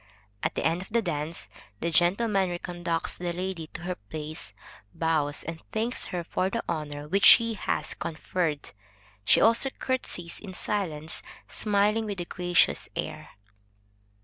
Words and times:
At 0.41 0.55
the 0.55 0.65
end 0.65 0.81
of 0.81 0.89
the 0.89 1.03
dance, 1.03 1.47
the 1.79 1.91
gentleman 1.91 2.49
re 2.49 2.57
conducts 2.57 3.19
the 3.19 3.33
lady 3.33 3.67
to 3.67 3.81
her 3.81 3.93
place, 3.93 4.55
bows 4.95 5.43
and 5.43 5.61
thanks 5.71 6.05
her 6.05 6.23
for 6.23 6.49
the 6.49 6.63
honor 6.67 7.07
which 7.07 7.23
she 7.23 7.53
has 7.53 7.93
conferred. 7.93 8.71
She 9.25 9.39
also 9.39 9.69
curtsies 9.69 10.39
in 10.39 10.55
silence, 10.55 11.21
smiling 11.47 12.05
with 12.07 12.19
a 12.19 12.25
gracious 12.25 12.89
air. 12.95 13.29